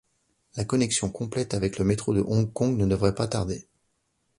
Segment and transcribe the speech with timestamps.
[0.55, 3.67] La connexion complète avec le métro de Hong Kong ne devrait pas tarder.